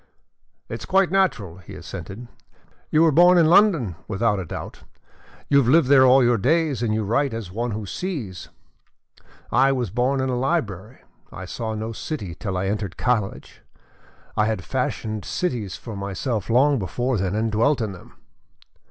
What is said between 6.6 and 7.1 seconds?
and you